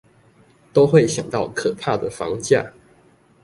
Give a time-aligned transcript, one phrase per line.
[0.73, 2.71] 都會想到可怕的房價